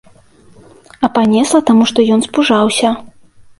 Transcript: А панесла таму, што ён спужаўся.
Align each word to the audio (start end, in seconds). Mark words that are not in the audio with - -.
А 1.09 1.09
панесла 1.17 1.61
таму, 1.69 1.83
што 1.93 1.99
ён 2.17 2.27
спужаўся. 2.29 2.97